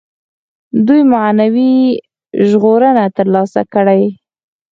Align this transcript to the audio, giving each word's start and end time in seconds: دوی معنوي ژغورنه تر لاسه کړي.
دوی 0.87 1.01
معنوي 1.13 1.75
ژغورنه 2.49 3.05
تر 3.17 3.27
لاسه 3.35 3.61
کړي. 3.73 4.03